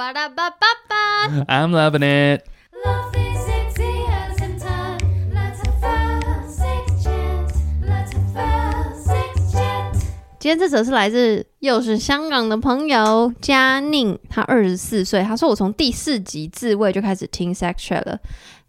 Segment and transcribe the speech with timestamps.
[0.00, 1.28] 巴拉巴巴巴。
[1.46, 2.46] I'm loving it。
[2.82, 4.98] Love is sexy as in time.
[5.34, 7.52] Let's have first six chance.
[7.86, 10.00] Let's have first six chance.
[10.38, 18.18] 今天这则是来自又是香港的朋友嘉宁，他二十四岁，他说我从第四集自慰就开始听 sex chat 了，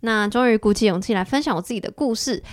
[0.02, 2.44] 那终于鼓起勇气来分享我自己的故事。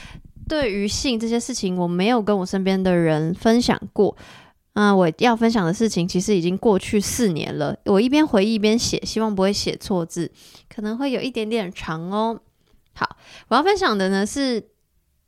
[0.49, 4.17] 对于性这些事情，我没有跟我身边的人分享过。
[4.81, 7.77] 嗯、我要分享的事情其实已经过去四年了。
[7.87, 10.31] 我一边回忆一边写，希望不会写错字，
[10.73, 12.39] 可能会有一点点长哦。
[12.95, 13.17] 好，
[13.49, 14.63] 我要分享的呢是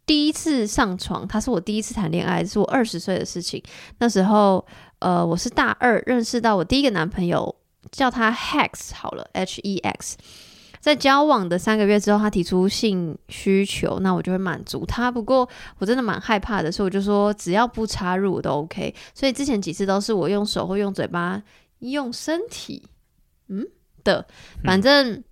[0.06, 3.60] 第一次上床，他是我第一次谈恋爱，是我二十岁的事情。
[3.98, 4.64] 那时候，
[5.00, 7.52] 呃，我是大二认识到我第一个男朋友，
[7.90, 10.16] 叫他 Hex 好了，H E X。
[10.80, 15.10] 在交往的三个月之后，他提出性需求，那我就会满足他。
[15.10, 15.48] 不过
[15.78, 18.94] 我真的蛮害怕的，所以我就说只要不插入我都 OK。
[19.14, 21.42] 所以之前几次都是我用手或用嘴巴、
[21.78, 22.82] 用身体，
[23.48, 23.66] 嗯
[24.02, 24.26] 的，
[24.64, 25.22] 反正。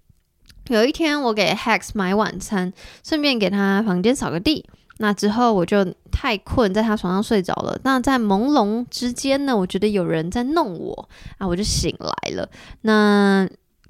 [0.69, 2.71] 有一天，我给 Hex 买晚餐，
[3.02, 4.69] 顺便给他房间扫个地。
[4.99, 5.82] 那之后我就
[6.13, 7.80] 太困，在他床上睡着了。
[7.85, 12.46] 那在朦胧之间呢，我觉得有人在弄我啊，我就醒来了。
[12.82, 13.49] 那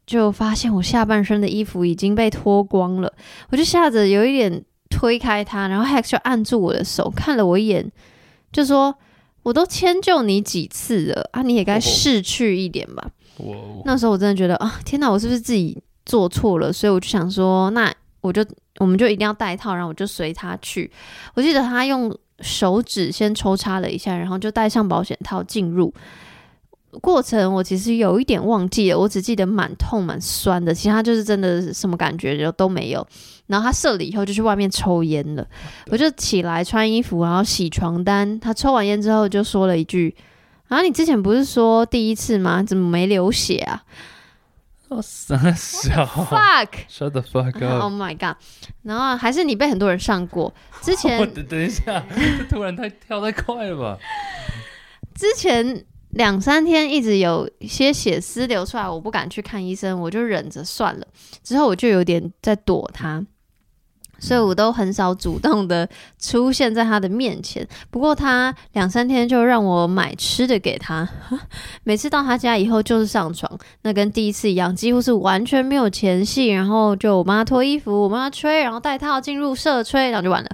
[0.08, 3.12] 就发现我下半身的衣服已经被脱光了，
[3.50, 7.92] 我就吓着有一点推开他，然后 Hex 就按住我的手，看了我一眼，
[8.50, 8.94] 就说
[9.44, 16.72] ：“我都迁就你几次了啊，你也该逝去一点吧。”我那时候我真的觉得啊，天哪，我是不是自己做错了？
[16.72, 17.92] 所以我就想说，那
[18.22, 18.42] 我就
[18.78, 20.90] 我们就一定要戴套，然后我就随他去。
[21.34, 25.92] 我记得他用手指先抽插了一下，然后就戴上保险套进入。
[27.02, 33.06] 过程我其实有一点忘记了，我只记得蛮痛蛮酸的，其他就是真的什么感觉就都没有。
[33.46, 35.46] 然后他射了以后就去外面抽烟了，
[35.90, 38.38] 我就起来穿衣服，然后洗床单。
[38.40, 40.14] 他抽完烟之后就说了一句
[40.68, 42.62] ：“啊，你之前不是说第一次吗？
[42.62, 43.82] 怎么没流血啊
[44.88, 48.36] 哦三笑？”Fuck！，Shut the fuck Oh my god！
[48.82, 50.52] 然后还是你被很多人上过。
[50.80, 52.02] 之前 等等一下，
[52.48, 53.98] 突然太跳太快了吧？
[55.14, 61.06] 之前两三天一直有一些血丝流出来，我不敢去看医生，我就忍着算了。
[61.44, 63.22] 之后我就有点在躲他，
[64.18, 65.88] 所以我都很少主动的
[66.18, 67.66] 出现在他的面前。
[67.90, 71.08] 不过他两三天就让我买吃的给他，
[71.84, 80.48] 每次到他家以后就是上床，那跟第一次一样，几乎是完全没有前戏，然后就我帮他脱衣服，我帮他吹，然后戴套进入射吹，然后就完了。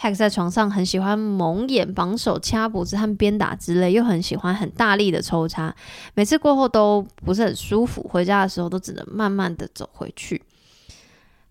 [0.00, 5.74] Hex 在床上很喜欢蒙眼、绑手、掐脖子和鞭打之类，又很喜欢很大力的抽插。
[6.14, 10.42] 每次过后都不是很舒服，回家的时候都只能慢慢的走回去。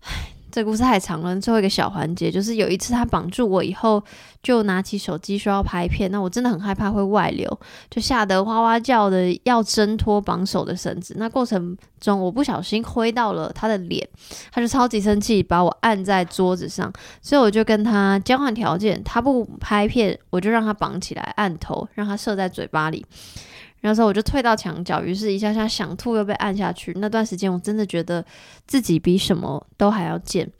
[0.02, 1.38] 唉，这故事太长了。
[1.40, 4.02] 最后一个小环节就是有一次他绑住我以后，
[4.42, 11.14] 就拿起手机说要拍片，那我真的很害怕会外流，就吓得哇哇叫的要挣脱绑手的绳子。
[11.16, 14.06] 那过程中我不小心挥到了他的脸，
[14.52, 16.92] 他就超级生气，把我按在桌子上。
[17.22, 23.04] 所以我就跟他交换条件，他不拍片，我就让他绑起来按头，让他射在嘴巴里。
[23.80, 26.92] 然后时候我就退到墙角，于是一下下想吐又被按下去。
[26.96, 28.24] 那段时间我真的觉得
[28.66, 30.50] 自己比什么都还要贱。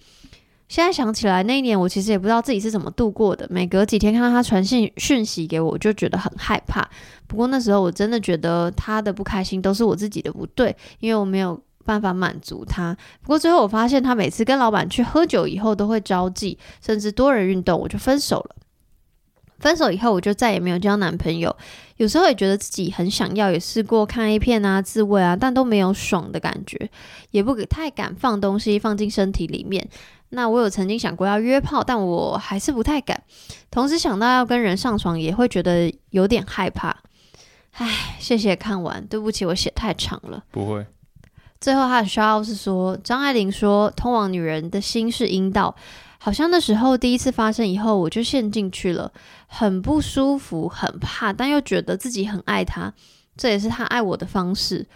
[0.69, 3.45] 现在想起来，那一年我其实也不知道自己是怎么度过的。
[3.51, 6.89] 每隔几天看到他传信讯息给我，我就觉得很害怕。
[7.27, 12.97] 不过那时候我真的觉得他的不开心都是我自己的不对，因为我没有办法满足他。
[13.21, 18.57] 不过最后我发现，他每次跟老板去喝酒以后都会招妓，甚至多人运动，我就分手了。
[19.61, 21.55] 分手以后，我就再也没有交男朋友。
[21.97, 26.91] 有时候也觉得自己很想要，也试过看 A 片啊、自慰啊，但都没有爽的感觉，
[27.31, 29.87] 也不太敢放东西放进身体里面。
[30.31, 33.23] 那我有曾经想过要约炮，但我还是不太敢。
[33.71, 36.97] 同时想到要跟人上床，也会觉得有点害怕。
[37.73, 40.43] 唉，谢谢看完，对不起，我写太长了。
[40.51, 40.87] 不会，
[41.61, 45.75] 最后他的 shout out 是说，张爱玲说，通往女人的心是阴道。
[46.23, 49.11] 好像那时候第一次发生以后，我就陷进去了，
[49.47, 52.93] 很不舒服，很怕，但又觉得自己很爱他，
[53.37, 54.87] 这也是他爱我的方式。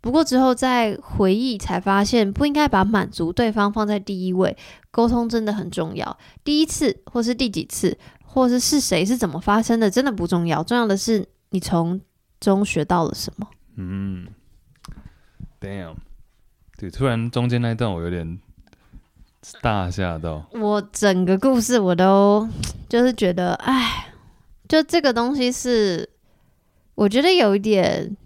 [0.00, 4.56] 不过之后再回忆才发现，不应该把满足对方放在第一位，
[4.90, 6.16] 沟通真的很重要。
[6.44, 12.00] 第一次或是第几次，或是是谁是怎么发生的，真的不重要，重要的是你从
[12.38, 13.46] 中学到了什么。
[13.76, 14.28] 嗯
[15.60, 15.96] ，Damn，
[16.80, 18.40] 对，突然中间那一段我有点
[19.60, 22.48] 大吓到，我整个故事我都
[22.88, 24.10] 就是觉得，哎，
[24.66, 26.08] 就这个东西是，
[26.94, 28.16] 我觉得有一点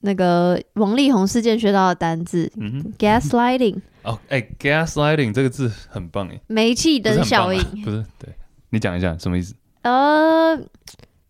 [0.00, 3.80] 那个王力宏事件学到的单字嗯，gaslighting。
[4.02, 7.60] 哦，哎，gaslighting 这个字很棒哎，煤气灯效应。
[7.60, 8.32] 啊，不是，对。
[8.70, 9.52] 你讲一下什么意思？
[9.82, 10.56] 呃，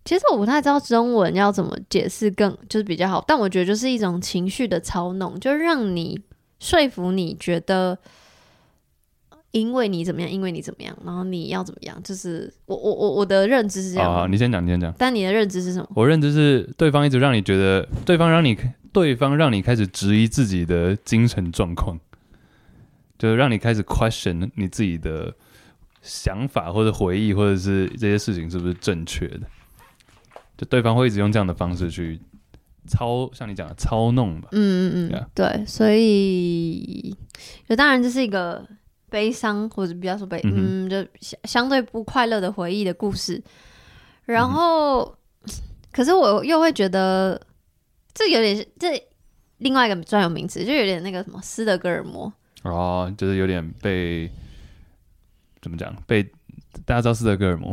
[0.05, 6.20] 其实我不太知道中文要怎么解释更就是比较好，但我觉得就是一种情绪的操弄，就让你
[6.58, 7.99] 说服你觉得，
[9.50, 14.93] 因为你怎么样，因为你怎么样，然后你要怎么样，就是我我我我的认知是这样，好好，你先讲，你先讲。
[14.97, 15.88] 但你的认知是什么？
[15.94, 18.56] 我认知是对方一直让你觉得，对方让你
[18.93, 22.00] 对方让你开始质疑自己的精神状况，
[23.19, 25.32] 就是让你开始 question 你自己的
[26.03, 29.43] 想法或者回忆或者是这些事情是不是正确的。
[30.60, 32.20] 就对方会一直用这样的方式去
[32.86, 34.50] 操，像你讲的操弄吧。
[34.52, 37.16] 嗯嗯嗯对，所以
[37.66, 38.62] 就当然这是一个
[39.08, 43.42] 悲伤或者比较说悲，嗯嗯，就相相对不快乐的回忆的故事。
[44.26, 45.18] 然嗯后，
[45.92, 47.40] 可是我又会觉得
[48.12, 49.02] 这有点这
[49.56, 52.30] 另外一个专有名词，就有点那个什么斯德哥尔摩。
[52.64, 54.30] 哦，就是有点被
[55.62, 55.96] 怎么讲？
[56.06, 56.22] 被
[56.84, 57.72] 大家知道斯德哥尔摩，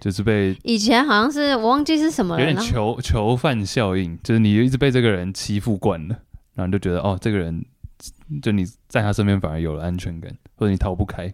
[0.00, 6.16] 就是被以前好像是我忘记是什么了，有点囚囚犯效应，就是你一直被这个人欺负惯了，
[6.54, 7.64] 然后你就觉得哦，这个人
[8.40, 11.32] 就你在他身边反而有了安全感，或者你逃不开。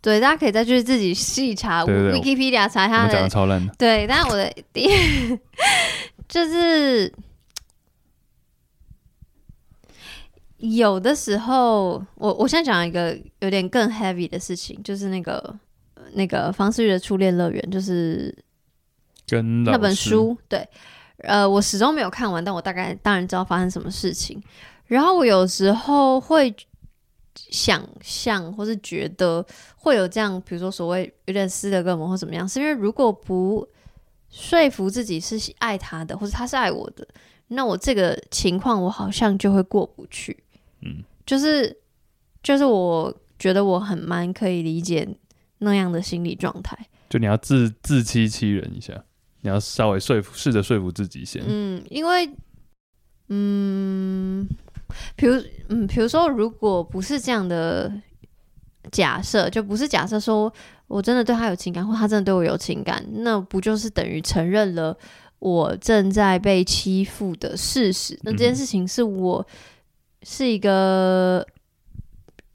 [0.00, 2.20] 对，大家可以再去自己细查对对对。
[2.20, 5.38] Wikipedia 查我他的们讲的超烂的，对，但是我的第一
[6.28, 7.12] 就是
[10.58, 15.58] 有的时候，我我现在讲一个有点更 heavy 的事情，就是那个呃
[16.12, 18.34] 那个方世玉的初恋乐园，就是
[19.64, 20.66] 那本书，对，
[21.18, 24.42] 呃，我始终没有看完，但我大概当然知道发生什么事情。
[24.86, 26.54] 然后我有时候会
[27.34, 29.44] 想象，或是觉得
[29.76, 33.66] 会有这样，比如说所谓有点斯德哥尔摩或怎么样，是因为如果不
[34.30, 37.06] 说服自己是爱他的，或者他是爱我的，
[37.48, 40.44] 那我这个情况我好像就会过不去。
[40.82, 41.76] 嗯，就是
[42.42, 45.08] 就是我觉得我很蛮可以理解
[45.58, 46.76] 那样的心理状态。
[47.08, 48.92] 就你要自自欺欺人一下，
[49.42, 51.40] 你要稍微说服，试着说服自己先。
[51.46, 52.28] 嗯，因为，
[53.28, 54.44] 嗯，
[55.14, 57.92] 比如，嗯，比如说，如果不是这样的
[58.90, 60.52] 假设，就不是假设说
[60.88, 64.98] 我真的对他有情感，或他真的对我有情感，那不就是等于承认了
[65.38, 68.18] 我正在被欺负的事实？
[68.24, 69.46] 那这件事情是我
[70.24, 71.46] 是一个，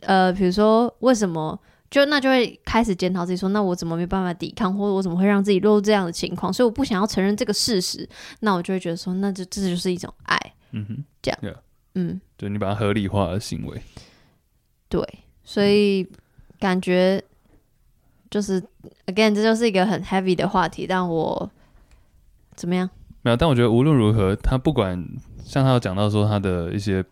[0.01, 1.57] 呃，比如说为什么？
[1.91, 6.51] 就那就会开始检讨自己说，那我怎么没办法抵抗，或者我怎么会让自己落入这样的情况？
[6.51, 8.07] 所以我不想要承认这个事实，
[8.39, 10.39] 那我就会觉得说，那就这就是一种爱，
[10.71, 11.55] 嗯哼，这样
[11.95, 13.81] 嗯，就你把它合理化的行为。
[14.87, 15.05] 对，
[15.43, 16.07] 所以
[16.57, 17.21] 感觉
[18.29, 18.61] 就是
[19.07, 21.51] again，这就是一个很 heavy 的话题，但我
[22.55, 22.89] 怎么样？
[23.21, 25.05] 没有，但我觉得无论如何，他不管
[25.43, 27.03] 像他有讲到说他的一些，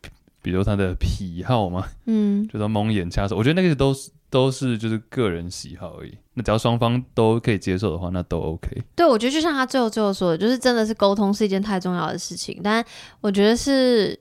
[0.41, 6.17] 比如他的癖好嘛，嗯，就说蒙眼掐手，我觉得那个都是都是就是个人喜好而已。
[6.33, 8.83] 那只要双方都可以接受的话，那都 OK。
[8.95, 12.83] 对，我觉得就像他最后最后说的，就是真的是沟通是一件太重要的事情，但
[13.21, 14.17] 我觉得是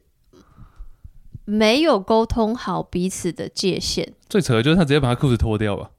[1.45, 4.15] 没有沟通好彼此的界限。
[4.29, 5.91] 最扯的就是他直接把他裤子脱掉吧，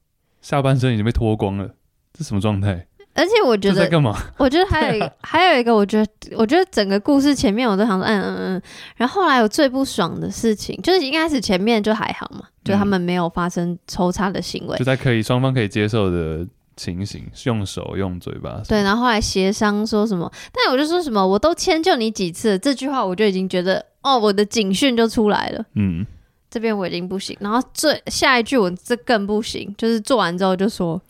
[0.42, 1.76] 下半身已经被脱光了，
[2.12, 2.88] 这什么状态？
[3.20, 4.18] 而且我觉得在干嘛？
[4.38, 8.62] 我觉得还有一个，还有一个，我觉得，我觉得整个故事前面我都想说，嗯嗯嗯，
[8.96, 18.62] 然后后来有最不爽的事情，就是一开始前面就还好嘛，就他们没有发生抽插的行为，就在可以双方可以接受的情形，用手用嘴巴。
[18.68, 26.06] 对，然后后来协商说什么，但我就说什么，我都迁就你几次，这句话我就已经觉得，哦，我的警讯就出来了，嗯，
[26.50, 31.02] 这边我已经不行，然后最下一句我这更不行，就是做完之后就说，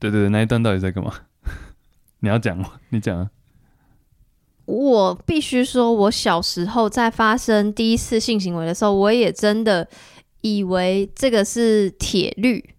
[0.00, 1.14] 对对对，那一段到底在干嘛？
[2.20, 2.80] 你要讲吗？
[2.88, 3.30] 你讲啊。
[4.64, 9.88] 我必须说，我小时候在发生第一次性行为的时候，我也真的
[10.42, 12.74] 以为这个是铁律，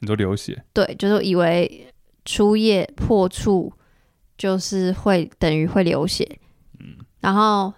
[0.00, 1.92] 你说流血，对，就是以为
[2.26, 3.72] 初夜破处
[4.36, 6.38] 就是会等于会流血，
[6.78, 7.72] 嗯然后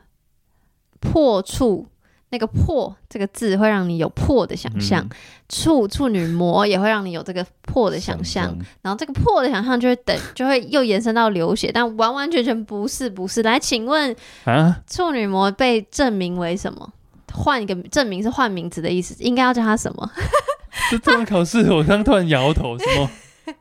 [0.98, 1.86] 破处
[2.32, 5.10] 那个破这个字会让你有破的想象，嗯
[5.50, 13.42] 处处女膜也会让你有这个破的想象，然后这个破的想象就会等就会又延伸到流血，但完完全全不是不是。
[13.42, 16.90] 来，请问啊，处女膜被证明为什么？
[17.34, 20.10] 换一个证明是换名字的意思，应该要叫它什么？
[20.90, 23.10] 这这种考试，我刚突然摇头，什么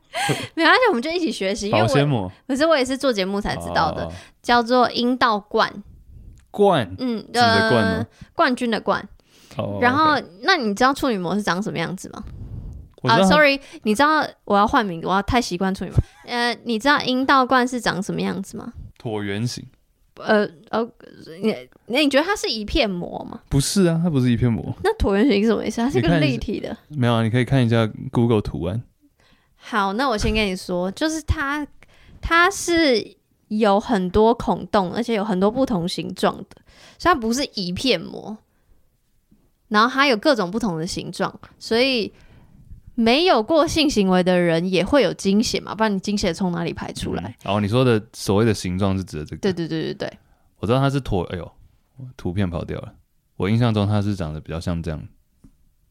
[0.55, 4.11] 没关系我们就一起学习，因为我保鲜膜可是我也是做节目才知道的，哦
[4.41, 5.71] 叫做阴道冠，
[6.51, 8.05] 冠，嗯，指的冠呃吗，
[8.35, 9.07] 冠军的冠。
[9.57, 12.23] 哦然后那你知道处女膜是长什么样子吗？
[13.03, 15.99] 啊，sorry，你知道我要换名，我要太习惯处女膜。
[16.25, 18.71] 呃，你知道阴道冠是长什么样子吗？
[19.01, 19.65] 椭圆形，
[20.19, 20.87] 呃呃，
[21.41, 21.55] 你
[21.87, 23.41] 那你觉得它是一片膜吗？
[23.49, 25.81] 不是啊，它不是一片膜，那椭圆形是什么意思？
[25.81, 26.77] 它是个立体的。
[26.89, 28.81] 没有啊，你可以看一下 Google 图案，
[29.55, 31.65] 好，那我先跟你说，就是它
[32.21, 33.15] 它是
[33.59, 36.61] 有很多孔洞，而且有很多不同形状的，
[36.97, 38.37] 所以它不是一片膜。
[39.67, 42.11] 然后它有各种不同的形状，所以
[42.95, 47.23] 没有过性行为的人也会有经血嘛，不然你经血从哪里排出来？
[47.23, 49.41] 嗯然后你说的所谓的形状是指的这个？
[49.41, 50.19] 对对对对对，
[50.59, 51.51] 我知道它是椭，哎呦，
[52.15, 52.93] 图片跑掉了。
[53.35, 55.01] 我印象中它是长得比较像这样。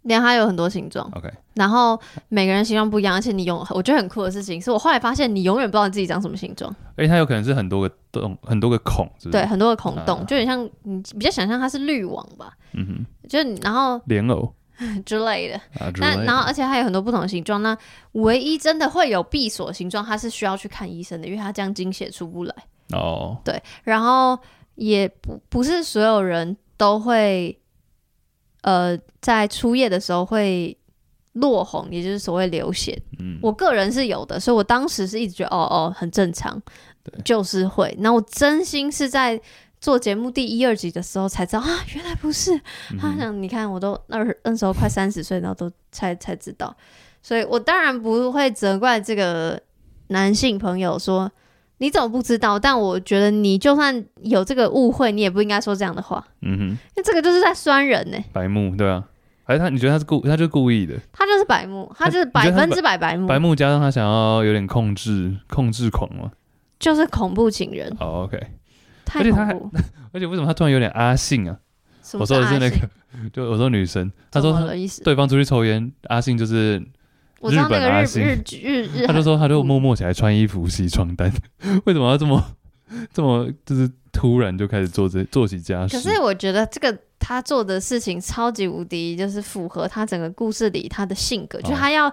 [0.03, 9.43] 连它有很多形状，OK，然后每个人形状不一样，而且你永我觉得很酷的事情是我后来发现你永远不知道你自己长什么形状，而且它有可能是很多个洞，很多个孔，是不是？
[9.43, 14.55] 对，，很多个孔洞，啊就有点像你比较想象它是滤网吧，嗯哼，就你然后莲藕
[15.05, 15.57] 之类的。
[15.79, 15.93] 啊。
[15.99, 17.77] 那然后而且它有很多不同的形状，那
[18.13, 22.55] 唯一真的会有闭锁形状，它是需要去看医生的，因为它这样经血出不来。
[22.93, 24.39] 哦，对，然后
[24.77, 27.60] 也不不是所有人都会，
[28.63, 30.77] 呃，在初夜的时候会
[31.35, 33.01] 落红，也就是所谓流血。
[33.19, 36.61] 嗯，我个人是有的，所以我当时是一直觉得哦哦很正常，
[37.25, 37.95] 就是会。
[38.01, 39.41] 那我真心是在
[39.81, 42.61] 做节目第一二集的时候才知道啊，原来不是。
[42.99, 46.77] 他想你看，我都那那时候快三十岁，然后都才才知道，
[47.23, 49.61] 所以我当然不会责怪这个
[50.09, 51.31] 男性朋友说
[51.81, 59.03] 你怎么不知道，但我觉得你就算有这个误会，你也不应该说这样的话，嗯哼，那这个就是在酸人呢、白目对啊，
[59.45, 59.69] 还是他？
[59.71, 60.95] 你觉得他是故，他就是故意的？
[61.11, 66.31] 他就是白目，他就是百分之百白目，白目加上他想要有点控制控制狂嘛？
[66.79, 68.39] 就是恐怖情人，哦，OK。
[69.05, 69.79] 太而且他还恐怖。
[70.13, 71.57] 而且为什么他突然有点阿信啊？
[72.15, 72.77] 我说的是那个，
[73.33, 74.53] 就我说女生，他说？
[75.03, 76.83] 对方出去抽烟，阿信就是
[77.41, 81.33] 我知道那个日日日日日，他就说他就默默起来穿衣服、洗床单，
[81.85, 82.41] 为什么要这么
[83.13, 85.97] 这么就是突然就开始做这做起家事？
[85.97, 92.13] 可是我觉得这个他做的事情超级无敌，就是符合他整个故事里他的性格，就他要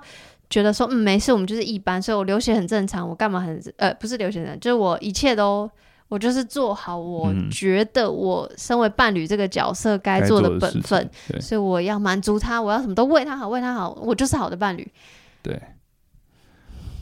[0.50, 5.70] 觉得说，嗯，没事，我们就是一般，所以我流血很正常，我干嘛很呃，不是流血很正常，就是我一切都。
[6.10, 7.50] 我就是做好我嗯。
[7.50, 11.40] 觉得我身为伴侣这个角色该该做的本分，对。
[11.42, 14.90] 所以我要满足他，我要什么都为他好，为他好，我就是好的伴侣。
[15.42, 15.62] 对，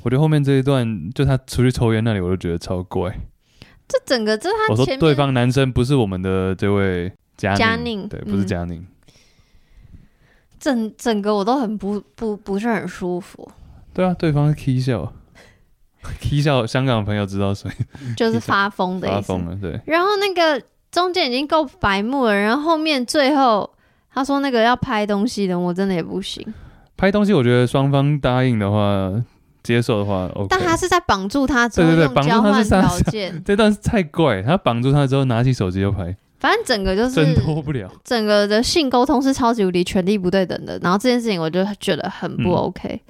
[0.03, 3.15] 我觉得后面这一段就他出去抽烟那里，我都觉得超怪。
[3.87, 8.47] 这整个这是我说他对方男生不是我们的这位佳佳宁宁，对，不是嗯。
[8.47, 8.85] 佳宁，
[10.59, 13.47] 整整个我都很不不不是很舒服，
[13.93, 15.13] 对啊，对方是 K 笑
[16.21, 17.69] K 笑，香港朋友知道谁
[18.17, 19.15] 就是发疯的意思。
[19.15, 23.69] 发疯了，对，然后那个中间已经够白目了，然后后面最后
[24.13, 26.45] 他说那个要拍东西的，我真的也不行。
[26.97, 29.11] 拍东西，我觉得双方答应的话，
[29.61, 30.47] 接受的话，OK。
[30.49, 37.91] 但他是在绑住他之后交换条 件，这段是太怪，他绑住他之后拿起手机就拍，反正整个就是挣是脱不了。
[38.05, 40.79] 整个的性沟通是超级无敌权力不对等的。
[40.81, 43.01] 然后这件事情我就觉得很不嗯 OK，、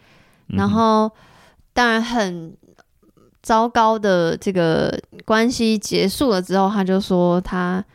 [0.50, 1.12] 嗯然后
[1.74, 2.56] 当然很
[3.46, 4.92] 糟糕的这个
[5.24, 7.86] 关系结束了之后，他就说他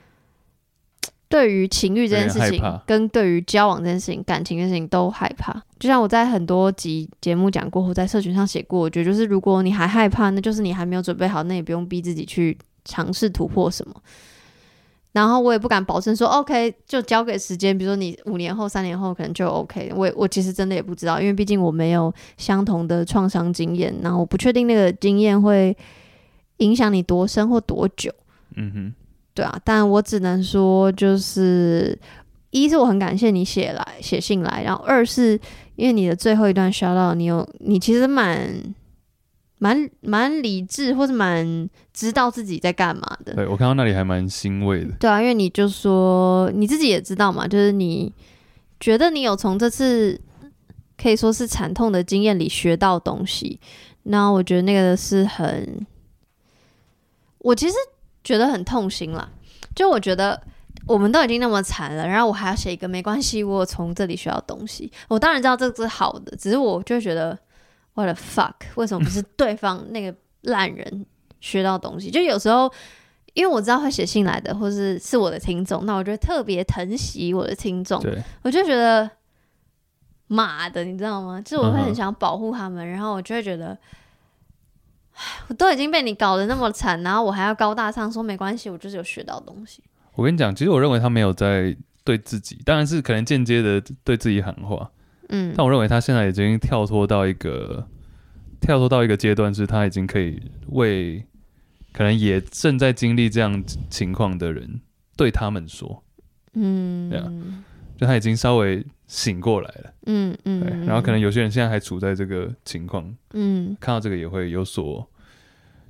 [1.29, 5.53] 对于情欲这件事情跟对于交往这件事情、感情这件事情都害怕。
[5.81, 13.95] 就像我在很多集节目讲过，或在社群上写过，我觉得就是如果你还害怕，那就是你还没有准备好，那也不用逼自己去尝试突破什么。
[15.13, 19.93] 然后我也不敢保证说 OK 就交给时间，比如说你五年后、三年后可能就 OK。
[19.97, 25.77] 我也我其实真的也不知道，因为毕竟我没有相同的创伤经验，然后我不确定那个经验会
[26.59, 28.13] 影响你多深或多久，
[28.55, 28.95] 嗯哼，
[29.35, 29.61] 对啊。
[29.65, 31.99] 但我只能说，就是
[32.51, 35.39] 一是我很感谢你写来写信来，然后二是
[35.75, 38.49] 因为你的最后一段 shout out，你有你其实蛮
[39.63, 43.35] 蛮蛮理智，或是蛮知道自己在干嘛的。
[43.35, 44.93] 对我看到那里还蛮欣慰的。
[44.99, 48.13] 对啊，因为你就说你自己也知道嘛，就是你
[48.81, 50.19] 觉得你有从这次
[50.97, 53.61] 可以说是惨痛的经验里学到东西，
[54.05, 55.87] 那我觉得那个是很，
[57.39, 57.75] 我其实
[58.25, 59.31] 觉得很痛心啦。
[59.77, 60.43] 就我觉得
[60.87, 64.91] 我们都已经那么惨了，然后我还要写一个没关系，我从这里学到东西。
[65.09, 67.39] 我当然知道这是好的，只是我就会觉得
[68.01, 71.07] what the fuck，为什么不是 对方那个烂人
[71.41, 72.11] 学到东西？
[72.11, 72.73] 就有时候。
[73.35, 79.09] 因为我知道会写信来的，或是是我的听众，那我就会特别疼惜我的听众，对，我就觉得
[80.27, 81.41] 妈的，你知道吗？
[81.41, 83.79] 就是我会很想保护他们，然后我就会觉得，
[85.15, 89.81] 唉我都已经被你搞得那么惨，然后我还要高大上说没关系，我就是有学到东西。
[90.17, 94.91] 我跟你讲，其实我认为他没有在对自己，当然是可能间接的对自己喊话，
[95.31, 95.55] 嗯。
[95.57, 97.89] 但我认为他现在已经跳脱到一个
[98.61, 101.25] 跳脱到一个阶段，是他已经可以为
[101.93, 104.81] 可能也正在经历这样情况的人
[105.17, 106.05] 对他们说，
[106.55, 107.09] 嗯。
[107.11, 107.33] 对啊
[107.97, 113.77] 就他已经稍微醒过来了，嗯对，嗯，然后可能有些人现在还处在这个情况，嗯。
[113.79, 115.07] 看到这个也会有所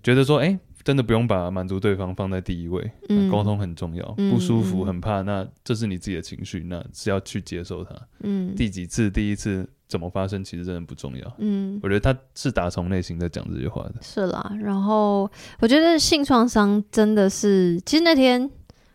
[0.03, 0.59] 觉得说，哎、
[0.91, 7.95] 真的不用把满足对方放在第一位，嗯沟通很重要，嗯不舒服嗯很怕，那这是你自己的情绪，那是要去接受它。
[8.25, 11.37] 嗯第几次、第一次怎么发生，其实真的不重要。
[11.39, 13.95] 嗯，我觉得他是打从内心在讲这句话的。
[14.03, 14.53] 是啦。
[14.61, 15.31] 然后
[15.61, 18.51] 我觉得性创伤真的是，其实那天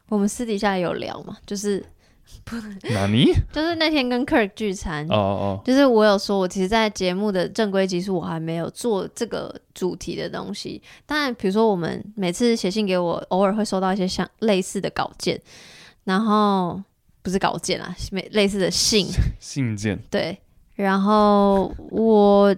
[0.10, 1.82] 我们私底下也有聊嘛，就是
[2.91, 3.34] 哪尼？
[3.51, 10.82] 就是那天跟 Kirk 聚餐，哦哦就是我有说，我其实，在节目的正规集数，我还没有做这个主题的东西。
[11.05, 15.39] 当然，比如说我们每次写信给我，偶尔会收到一些像类似的稿件，
[16.03, 16.82] 然后
[17.22, 20.00] 不是稿件啊，类类似的信，哦，信件。
[20.10, 20.38] 对。
[20.75, 22.53] 然后我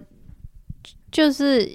[1.12, 1.70] 就是，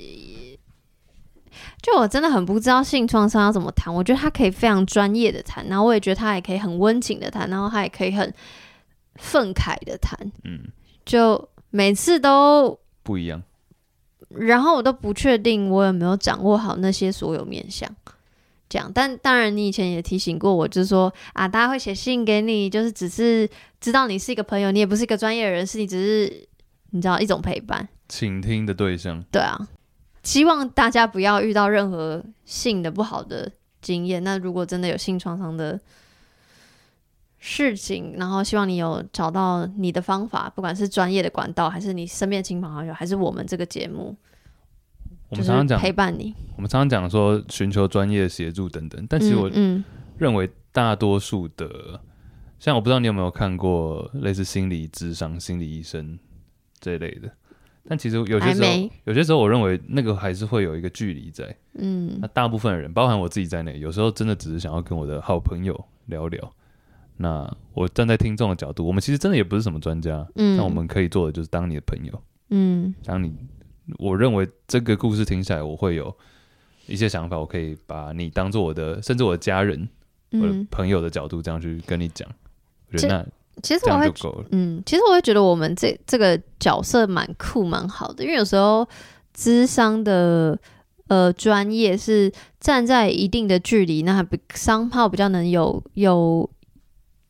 [1.84, 3.94] 就我真的很不知道性创伤要怎么谈。
[3.94, 8.34] 我觉得他可以非常专业的谈，然后我也觉得他也可以很温情的谈，然后他也可以很
[9.18, 10.18] 愤慨的谈。
[10.46, 10.62] 嗯，
[11.06, 13.44] 就每次都，不一样。
[14.30, 17.88] 然后我都不确定我有没有掌握好那些所有面相。
[18.70, 23.48] 这样，但当然，你以前也提醒过我，就是说啊，大家会写信给你，就是只是
[23.80, 26.48] 知道你是一个朋友，你也不是一个专业人士，你只是
[26.90, 27.88] 你知道一种陪伴。
[28.10, 29.56] 倾听的对象，对啊，
[30.24, 33.52] 希望大家不要遇到任何性的不好的
[33.82, 34.24] 经验。
[34.24, 35.80] 那如果真的有性创伤的
[37.40, 44.16] 事情，然后希望你有找到你的方法，不管是专业的管道，还是你身边的亲朋好友，还是我们这个节目，
[45.32, 46.34] 就是我们常常讲，陪伴你。
[46.56, 49.84] 我们常常讲说寻求专业协助等等，但其实我嗯
[50.18, 52.00] 认为大多数的，
[52.60, 56.18] 像我不知道你有没有看过类似心理智商、心理医生
[56.80, 57.30] 这一类的，
[57.88, 61.56] 但其实有些时候，有些时候我认为那个还是会有一个距离在。
[61.76, 62.18] 嗯。
[62.22, 66.54] 那大部分的人，包含我自己在内，有时候真的只是想要跟我的好朋友聊聊。
[67.18, 72.94] 那我站在听众的角度，我们其实真的也不是什么专家，嗯，那我们可以做的就是当你的朋友，嗯。
[73.06, 73.36] 当你，
[74.00, 76.16] 我认为这个故事听起来，我会有
[76.88, 79.88] 一些想法，我可以把你当做我的，甚至我的家人、
[80.32, 82.28] 我的嗯，朋友的角度这样去跟你讲，
[82.92, 83.30] 我觉得那这
[83.62, 84.12] 其实我会。
[84.52, 88.88] 嗯，其实我会觉得我们这这个角色蛮酷蛮好的，因为有时候
[89.34, 90.58] 智商的
[91.08, 96.50] 呃专业是站在一定的距离，那比商炮比较能有有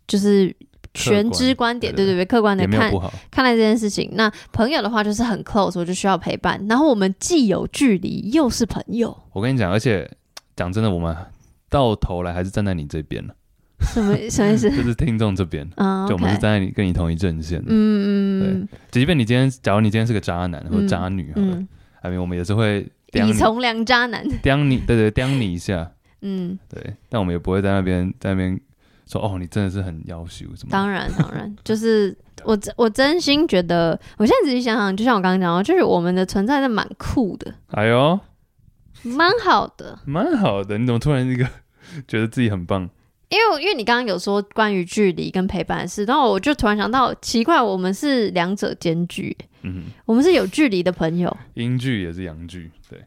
[0.08, 0.56] 就是
[0.94, 2.92] 全知观点，对对对客观的看
[3.32, 4.12] 看待这件事情。
[4.14, 10.10] 那朋友的话就是很 close，我就需要陪伴，然后我们既有距离又是朋友，我跟你讲，而且
[10.56, 11.16] 讲真的，我们
[11.70, 13.34] 到头来还是站在你这边了，
[13.84, 14.70] 什么什么意思？
[14.76, 17.66] 就是听众这边，啊就我们是站在你跟你同一阵线的。
[17.70, 21.68] 嗯嗯对即便你今天，假如你今天是个渣男或者渣女好了，嗯
[22.02, 25.92] ，I mean, 我们也是会你、以从良渣男，刁你，对对，刁你一下，
[26.22, 26.58] 嗯。
[26.70, 28.60] 对，但我们也不会在那边在那边
[29.06, 30.70] 说哦，你真的是很要求什么。
[30.72, 38.20] 当然，当然，就是我真我真心觉得，我现在仔细想想，就像我刚刚讲的，就是我们的存在是蛮酷的，哎呦，
[39.04, 40.00] 蛮好的。
[40.06, 41.46] 蛮好的，你怎么突然一个
[42.08, 42.90] 觉得自己很棒？
[43.34, 53.04] 因为因为你刚刚有说关于距离跟陪伴的事，然后我就突然想到，奇怪，我们是两者兼具，嗯，我们是有距离的朋友，英剧也是阳剧，对，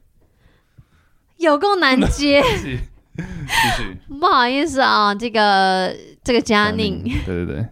[1.36, 3.96] 有够难接， 继续。
[4.18, 7.66] 不好意思啊，这个这个佳宁，对对对，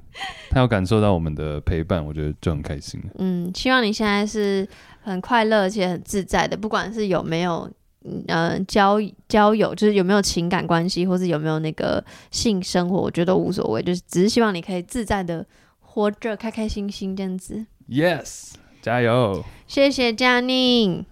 [0.50, 3.10] 他有感受到我们的陪伴，我觉得就很开心了。
[3.18, 4.66] 嗯，希望你现在是
[5.02, 7.68] 很快乐而且很自在的，不管是有没有。
[8.04, 15.44] 嗯呃，交交友就是有没有情感关系，或是有没有那个性生活，我觉得都无所谓，就是只是希望你可以自在的
[15.80, 17.66] 活着，开开心心这样子。
[17.88, 19.44] Yes，加油！
[19.66, 21.04] 谢谢佳宁。